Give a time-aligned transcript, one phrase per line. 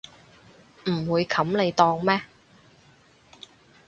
[0.87, 2.23] 唔會冚你檔咩